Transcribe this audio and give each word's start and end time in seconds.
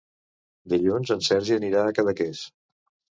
Dilluns 0.73 1.11
en 1.15 1.21
Sergi 1.27 1.53
anirà 1.57 1.83
a 1.83 1.91
Cadaqués. 1.99 2.41